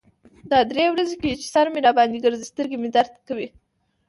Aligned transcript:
دا 0.51 0.59
درې 0.71 0.85
ورځې 0.93 1.15
کیږی 1.21 1.37
چې 1.41 1.47
سر 1.53 1.65
مې 1.73 1.79
را 1.85 1.91
باندې 1.97 2.23
ګرځی. 2.25 2.45
سترګې 2.51 2.77
مې 2.81 2.89
درد 2.95 3.13
کوی. 3.27 3.47